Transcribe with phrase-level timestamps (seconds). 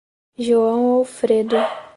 [0.35, 1.57] João Alfredo